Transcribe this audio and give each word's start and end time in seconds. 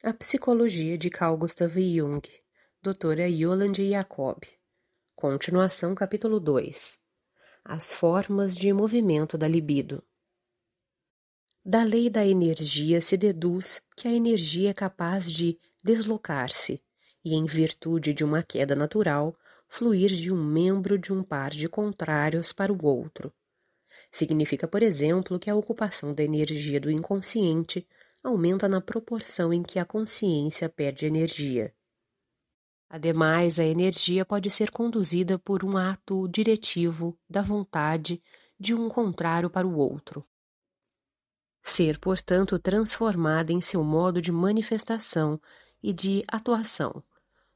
A 0.00 0.12
Psicologia 0.12 0.96
de 0.96 1.10
Carl 1.10 1.36
Gustav 1.36 1.74
Jung, 1.76 2.22
Doutora 2.80 3.28
Yolande 3.28 3.90
Jacob. 3.90 4.44
Continuação 5.16 5.92
capítulo 5.92 6.38
2. 6.38 7.00
As 7.64 7.92
formas 7.92 8.56
de 8.56 8.72
movimento 8.72 9.36
da 9.36 9.48
libido. 9.48 10.00
Da 11.64 11.82
lei 11.82 12.08
da 12.08 12.24
energia 12.24 13.00
se 13.00 13.16
deduz 13.16 13.82
que 13.96 14.06
a 14.06 14.12
energia 14.12 14.70
é 14.70 14.72
capaz 14.72 15.32
de 15.32 15.58
deslocar-se 15.82 16.80
e, 17.24 17.34
em 17.34 17.44
virtude 17.44 18.14
de 18.14 18.22
uma 18.22 18.40
queda 18.40 18.76
natural, 18.76 19.36
fluir 19.68 20.10
de 20.12 20.32
um 20.32 20.40
membro 20.40 20.96
de 20.96 21.12
um 21.12 21.24
par 21.24 21.50
de 21.50 21.68
contrários 21.68 22.52
para 22.52 22.72
o 22.72 22.86
outro. 22.86 23.34
Significa, 24.12 24.68
por 24.68 24.80
exemplo, 24.80 25.40
que 25.40 25.50
a 25.50 25.56
ocupação 25.56 26.14
da 26.14 26.22
energia 26.22 26.78
do 26.78 26.88
inconsciente 26.88 27.84
aumenta 28.22 28.68
na 28.68 28.80
proporção 28.80 29.52
em 29.52 29.62
que 29.62 29.78
a 29.78 29.84
consciência 29.84 30.68
perde 30.68 31.06
energia. 31.06 31.74
Ademais, 32.90 33.58
a 33.58 33.64
energia 33.64 34.24
pode 34.24 34.50
ser 34.50 34.70
conduzida 34.70 35.38
por 35.38 35.62
um 35.64 35.76
ato 35.76 36.26
diretivo 36.28 37.18
da 37.28 37.42
vontade 37.42 38.22
de 38.58 38.74
um 38.74 38.88
contrário 38.88 39.50
para 39.50 39.66
o 39.66 39.76
outro. 39.76 40.26
Ser, 41.62 41.98
portanto, 41.98 42.58
transformada 42.58 43.52
em 43.52 43.60
seu 43.60 43.84
modo 43.84 44.22
de 44.22 44.32
manifestação 44.32 45.38
e 45.82 45.92
de 45.92 46.22
atuação, 46.28 47.04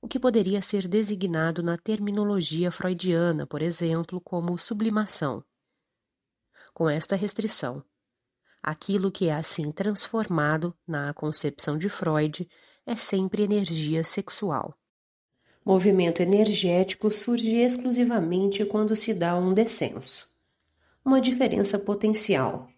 o 0.00 0.08
que 0.08 0.18
poderia 0.18 0.62
ser 0.62 0.88
designado 0.88 1.62
na 1.62 1.76
terminologia 1.76 2.70
freudiana, 2.70 3.46
por 3.46 3.60
exemplo, 3.60 4.20
como 4.20 4.56
sublimação. 4.56 5.44
Com 6.72 6.88
esta 6.88 7.16
restrição, 7.16 7.84
Aquilo 8.62 9.10
que 9.10 9.28
é 9.28 9.34
assim 9.34 9.70
transformado, 9.70 10.74
na 10.86 11.14
concepção 11.14 11.78
de 11.78 11.88
Freud, 11.88 12.48
é 12.84 12.96
sempre 12.96 13.42
energia 13.42 14.02
sexual. 14.02 14.74
Movimento 15.64 16.22
energético 16.22 17.10
surge 17.10 17.56
exclusivamente 17.56 18.64
quando 18.64 18.96
se 18.96 19.14
dá 19.14 19.36
um 19.36 19.52
descenso. 19.52 20.28
Uma 21.04 21.20
diferença 21.20 21.78
potencial, 21.78 22.68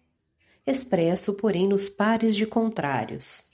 expresso, 0.65 1.33
porém, 1.35 1.67
nos 1.67 1.89
pares 1.89 2.35
de 2.35 2.45
contrários. 2.45 3.49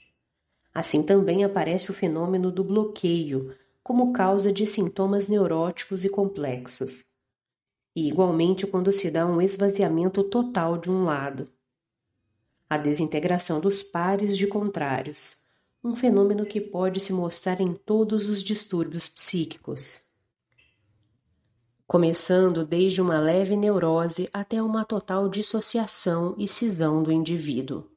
Assim 0.74 1.02
também 1.02 1.44
aparece 1.44 1.90
o 1.90 1.94
fenômeno 1.94 2.52
do 2.52 2.62
bloqueio 2.62 3.54
como 3.82 4.12
causa 4.12 4.52
de 4.52 4.66
sintomas 4.66 5.28
neuróticos 5.28 6.04
e 6.04 6.08
complexos. 6.08 7.04
E 7.96 8.06
igualmente 8.06 8.66
quando 8.66 8.92
se 8.92 9.10
dá 9.10 9.26
um 9.26 9.40
esvaziamento 9.40 10.22
total 10.22 10.76
de 10.76 10.90
um 10.90 11.04
lado 11.04 11.48
a 12.68 12.76
desintegração 12.76 13.60
dos 13.60 13.82
pares 13.82 14.36
de 14.36 14.46
contrários, 14.46 15.36
um 15.82 15.94
fenômeno 15.96 16.44
que 16.44 16.60
pode 16.60 17.00
se 17.00 17.12
mostrar 17.12 17.60
em 17.60 17.72
todos 17.72 18.28
os 18.28 18.42
distúrbios 18.42 19.08
psíquicos. 19.08 20.02
Começando 21.86 22.66
desde 22.66 23.00
uma 23.00 23.18
leve 23.18 23.56
neurose 23.56 24.28
até 24.32 24.62
uma 24.62 24.84
total 24.84 25.28
dissociação 25.28 26.34
e 26.36 26.46
cisão 26.46 27.02
do 27.02 27.10
indivíduo. 27.10 27.88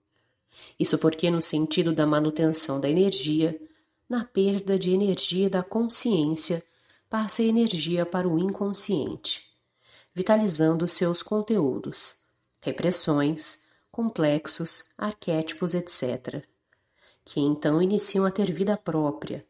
Isso 0.80 0.98
porque, 0.98 1.30
no 1.30 1.42
sentido 1.42 1.92
da 1.92 2.06
manutenção 2.06 2.80
da 2.80 2.90
energia, 2.90 3.60
na 4.08 4.24
perda 4.24 4.80
de 4.80 4.92
energia 4.92 5.50
da 5.50 5.62
consciência, 5.62 6.64
passa 7.10 7.44
energia 7.44 8.06
para 8.06 8.28
o 8.28 8.40
inconsciente, 8.40 9.46
vitalizando 10.14 10.88
seus 10.88 11.22
conteúdos, 11.22 12.16
repressões, 12.62 13.61
complexos, 13.92 14.86
arquétipos, 14.98 15.74
etc., 15.74 16.44
que 17.24 17.40
então 17.40 17.82
iniciam 17.82 18.26
a 18.26 18.32
ter 18.32 18.52
vida 18.52 18.78
própria 18.78 19.46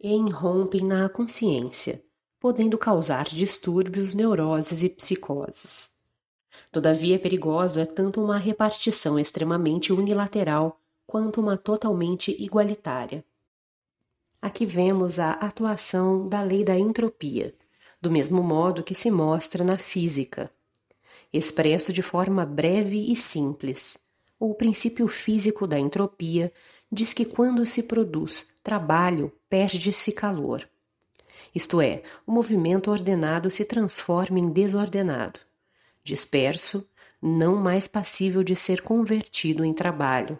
e 0.00 0.14
irrompem 0.14 0.82
na 0.82 1.08
consciência, 1.08 2.02
podendo 2.38 2.76
causar 2.76 3.24
distúrbios, 3.24 4.14
neuroses 4.14 4.82
e 4.82 4.88
psicoses. 4.88 5.90
Todavia 6.70 7.16
é 7.16 7.18
perigosa 7.18 7.86
tanto 7.86 8.22
uma 8.22 8.38
repartição 8.38 9.18
extremamente 9.18 9.92
unilateral 9.92 10.80
quanto 11.06 11.40
uma 11.40 11.56
totalmente 11.56 12.30
igualitária. 12.42 13.24
Aqui 14.42 14.66
vemos 14.66 15.18
a 15.18 15.32
atuação 15.32 16.28
da 16.28 16.42
lei 16.42 16.64
da 16.64 16.78
entropia, 16.78 17.54
do 18.00 18.10
mesmo 18.10 18.42
modo 18.42 18.82
que 18.82 18.94
se 18.94 19.10
mostra 19.10 19.64
na 19.64 19.78
física, 19.78 20.50
expresso 21.36 21.92
de 21.92 22.02
forma 22.02 22.44
breve 22.44 23.10
e 23.10 23.16
simples. 23.16 23.98
O 24.38 24.54
princípio 24.54 25.08
físico 25.08 25.66
da 25.66 25.78
entropia 25.78 26.52
diz 26.90 27.12
que 27.12 27.24
quando 27.24 27.64
se 27.66 27.82
produz 27.82 28.48
trabalho, 28.62 29.32
perde-se 29.48 30.12
calor. 30.12 30.68
Isto 31.54 31.80
é, 31.80 32.02
o 32.26 32.32
movimento 32.32 32.90
ordenado 32.90 33.50
se 33.50 33.64
transforma 33.64 34.38
em 34.38 34.50
desordenado, 34.50 35.40
disperso, 36.04 36.86
não 37.20 37.56
mais 37.56 37.88
passível 37.88 38.42
de 38.42 38.54
ser 38.54 38.82
convertido 38.82 39.64
em 39.64 39.72
trabalho. 39.72 40.38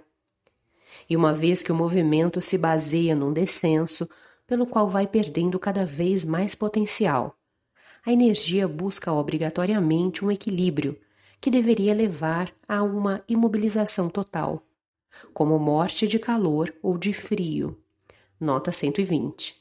E 1.09 1.17
uma 1.17 1.33
vez 1.33 1.63
que 1.63 1.73
o 1.73 1.75
movimento 1.75 2.41
se 2.41 2.59
baseia 2.59 3.15
num 3.15 3.33
descenso, 3.33 4.09
pelo 4.47 4.67
qual 4.67 4.89
vai 4.89 5.07
perdendo 5.07 5.59
cada 5.59 5.85
vez 5.85 6.25
mais 6.25 6.55
potencial, 6.55 7.37
a 8.07 8.13
energia 8.13 8.69
busca 8.69 9.13
obrigatoriamente 9.13 10.25
um 10.25 10.31
equilíbrio 10.31 10.97
que 11.41 11.51
deveria 11.51 11.93
levar 11.93 12.55
a 12.69 12.81
uma 12.81 13.21
imobilização 13.29 14.09
total, 14.09 14.63
como 15.35 15.59
morte 15.59 16.07
de 16.07 16.17
calor 16.17 16.73
ou 16.81 16.97
de 16.97 17.13
frio. 17.13 17.77
Nota 18.39 18.71
120. 18.71 19.57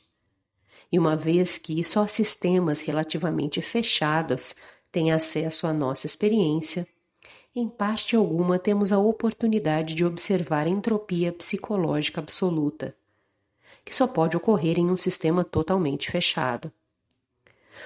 E 0.91 1.00
uma 1.00 1.16
vez 1.16 1.57
que 1.57 1.84
só 1.84 2.05
sistemas 2.05 2.81
relativamente 2.81 3.63
fechados 3.63 4.53
têm 4.91 5.11
acesso 5.11 5.66
à 5.66 5.73
nossa 5.73 6.05
experiência, 6.05 6.88
em 7.55 7.67
parte 7.67 8.16
alguma 8.16 8.59
temos 8.59 8.91
a 8.91 9.00
oportunidade 9.00 9.95
de 9.95 10.05
observar 10.05 10.67
a 10.67 10.69
entropia 10.69 11.34
psicológica 11.34 12.22
absoluta, 12.22 12.95
que 13.84 13.95
só 13.95 14.05
pode 14.05 14.38
ocorrer 14.38 14.78
em 14.78 14.91
um 14.91 14.97
sistema 14.97 15.44
totalmente 15.44 16.11
fechado. 16.11 16.72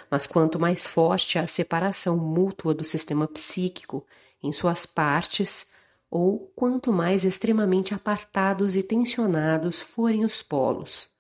Mas 0.09 0.25
quanto 0.25 0.59
mais 0.59 0.85
forte 0.85 1.37
a 1.37 1.47
separação 1.47 2.17
mútua 2.17 2.73
do 2.73 2.83
sistema 2.83 3.27
psíquico 3.27 4.05
em 4.41 4.51
suas 4.51 4.85
partes, 4.85 5.67
ou 6.09 6.51
quanto 6.55 6.91
mais 6.91 7.23
extremamente 7.23 7.93
apartados 7.93 8.75
e 8.75 8.81
tensionados 8.81 9.81
forem 9.81 10.25
os 10.25 10.41
polos, 10.41 11.11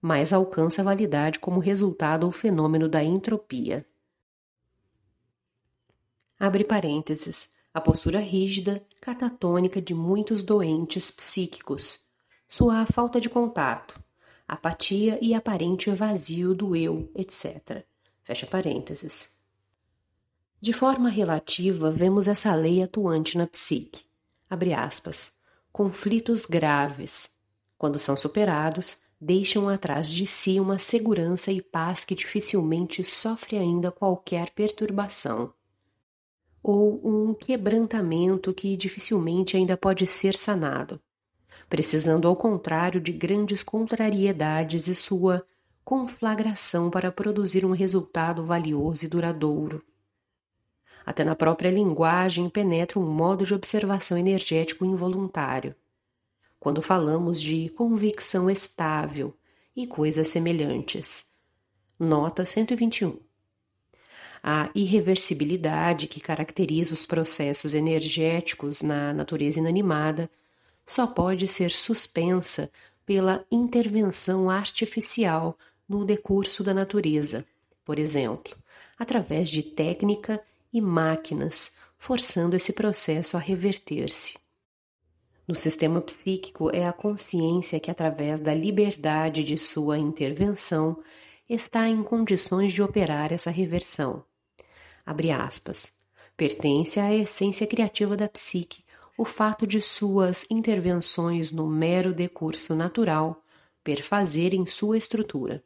mais 0.00 0.32
alcança 0.32 0.82
a 0.82 0.84
validade 0.84 1.38
como 1.38 1.60
resultado 1.60 2.26
o 2.28 2.32
fenômeno 2.32 2.88
da 2.88 3.02
entropia. 3.02 3.86
Abre 6.38 6.64
parênteses. 6.64 7.56
A 7.74 7.80
postura 7.80 8.18
rígida, 8.18 8.84
catatônica 9.00 9.80
de 9.80 9.94
muitos 9.94 10.42
doentes 10.42 11.10
psíquicos, 11.10 12.00
sua 12.48 12.86
falta 12.86 13.20
de 13.20 13.28
contato, 13.28 14.02
apatia 14.48 15.18
e 15.20 15.34
aparente 15.34 15.90
vazio 15.90 16.54
do 16.54 16.74
eu, 16.74 17.10
etc. 17.14 17.84
Fecha 18.28 18.46
parênteses. 18.46 19.30
De 20.60 20.70
forma 20.70 21.08
relativa, 21.08 21.90
vemos 21.90 22.28
essa 22.28 22.54
lei 22.54 22.82
atuante 22.82 23.38
na 23.38 23.46
psique. 23.46 24.04
Abre 24.50 24.74
aspas. 24.74 25.38
Conflitos 25.72 26.44
graves, 26.44 27.30
quando 27.78 27.98
são 27.98 28.18
superados, 28.18 29.02
deixam 29.18 29.66
atrás 29.66 30.10
de 30.12 30.26
si 30.26 30.60
uma 30.60 30.78
segurança 30.78 31.50
e 31.50 31.62
paz 31.62 32.04
que 32.04 32.14
dificilmente 32.14 33.02
sofre 33.02 33.56
ainda 33.56 33.90
qualquer 33.90 34.50
perturbação. 34.50 35.54
Ou 36.62 37.00
um 37.02 37.32
quebrantamento 37.32 38.52
que 38.52 38.76
dificilmente 38.76 39.56
ainda 39.56 39.74
pode 39.74 40.06
ser 40.06 40.34
sanado, 40.34 41.00
precisando 41.66 42.28
ao 42.28 42.36
contrário 42.36 43.00
de 43.00 43.10
grandes 43.10 43.62
contrariedades 43.62 44.86
e 44.86 44.94
sua 44.94 45.46
conflagração 45.88 46.90
para 46.90 47.10
produzir 47.10 47.64
um 47.64 47.70
resultado 47.70 48.44
valioso 48.44 49.06
e 49.06 49.08
duradouro. 49.08 49.82
Até 51.06 51.24
na 51.24 51.34
própria 51.34 51.70
linguagem 51.70 52.46
penetra 52.50 52.98
um 52.98 53.10
modo 53.10 53.46
de 53.46 53.54
observação 53.54 54.18
energético 54.18 54.84
involuntário. 54.84 55.74
Quando 56.60 56.82
falamos 56.82 57.40
de 57.40 57.70
convicção 57.70 58.50
estável 58.50 59.34
e 59.74 59.86
coisas 59.86 60.28
semelhantes. 60.28 61.24
Nota 61.98 62.44
121. 62.44 63.18
A 64.42 64.68
irreversibilidade 64.74 66.06
que 66.06 66.20
caracteriza 66.20 66.92
os 66.92 67.06
processos 67.06 67.72
energéticos 67.72 68.82
na 68.82 69.14
natureza 69.14 69.58
inanimada 69.58 70.30
só 70.84 71.06
pode 71.06 71.48
ser 71.48 71.70
suspensa 71.70 72.70
pela 73.06 73.42
intervenção 73.50 74.50
artificial 74.50 75.56
no 75.88 76.04
decurso 76.04 76.62
da 76.62 76.74
natureza, 76.74 77.46
por 77.84 77.98
exemplo, 77.98 78.56
através 78.98 79.48
de 79.48 79.62
técnica 79.62 80.42
e 80.72 80.80
máquinas, 80.80 81.76
forçando 81.96 82.54
esse 82.54 82.72
processo 82.72 83.36
a 83.36 83.40
reverter-se. 83.40 84.36
No 85.46 85.54
sistema 85.54 86.00
psíquico, 86.00 86.70
é 86.74 86.86
a 86.86 86.92
consciência 86.92 87.80
que, 87.80 87.90
através 87.90 88.40
da 88.40 88.52
liberdade 88.52 89.42
de 89.42 89.56
sua 89.56 89.98
intervenção, 89.98 91.02
está 91.48 91.88
em 91.88 92.02
condições 92.02 92.72
de 92.72 92.82
operar 92.82 93.32
essa 93.32 93.50
reversão. 93.50 94.22
Abre 95.06 95.30
aspas. 95.30 95.94
Pertence 96.36 97.00
à 97.00 97.14
essência 97.14 97.66
criativa 97.66 98.14
da 98.16 98.28
psique 98.28 98.84
o 99.18 99.24
fato 99.24 99.66
de 99.66 99.80
suas 99.80 100.46
intervenções 100.48 101.50
no 101.50 101.66
mero 101.66 102.14
decurso 102.14 102.72
natural 102.72 103.42
perfazerem 103.82 104.64
sua 104.64 104.96
estrutura. 104.96 105.64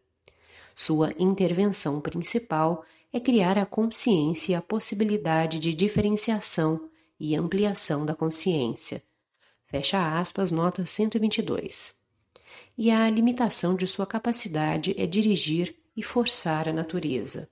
Sua 0.74 1.12
intervenção 1.18 2.00
principal 2.00 2.84
é 3.12 3.20
criar 3.20 3.58
a 3.58 3.66
consciência 3.66 4.52
e 4.52 4.54
a 4.54 4.62
possibilidade 4.62 5.60
de 5.60 5.74
diferenciação 5.74 6.88
e 7.20 7.36
ampliação 7.36 8.06
da 8.06 8.14
consciência. 8.14 9.02
Fecha 9.66 10.18
aspas, 10.18 10.50
nota 10.50 10.84
122. 10.84 11.94
E 12.76 12.90
a 12.90 13.08
limitação 13.08 13.76
de 13.76 13.86
sua 13.86 14.06
capacidade 14.06 14.94
é 14.98 15.06
dirigir 15.06 15.76
e 15.96 16.02
forçar 16.02 16.68
a 16.68 16.72
natureza. 16.72 17.48